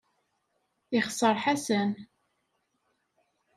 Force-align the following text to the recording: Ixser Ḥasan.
Ixser 0.99 1.35
Ḥasan. 1.43 1.91